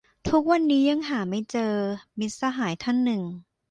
[0.29, 1.73] "ทุกวันนี้ยังหาไม่เจอ"
[2.19, 3.23] มิตรสหายท่านหนึ่ง